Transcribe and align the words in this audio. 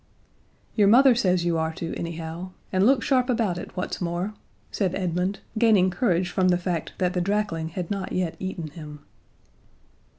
"Your 0.73 0.87
mother 0.87 1.13
says 1.13 1.45
you 1.45 1.59
are 1.59 1.73
to, 1.73 1.93
anyhow; 1.95 2.53
and 2.73 2.87
look 2.87 3.03
sharp 3.03 3.29
about 3.29 3.59
it, 3.59 3.69
what's 3.77 4.01
more," 4.01 4.33
said 4.71 4.95
Edmund, 4.95 5.41
gaining 5.59 5.91
courage 5.91 6.31
from 6.31 6.47
the 6.47 6.57
fact 6.57 6.93
that 6.97 7.13
the 7.13 7.21
drakling 7.21 7.67
had 7.69 7.91
not 7.91 8.11
yet 8.11 8.35
eaten 8.39 8.69
him. 8.69 9.01